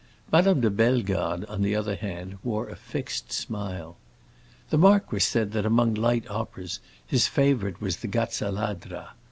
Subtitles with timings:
[0.31, 3.97] Madame de Bellegarde, on the other hand, wore a fixed smile.
[4.71, 9.09] The marquis said that among light operas his favorite was the Gazza Ladra.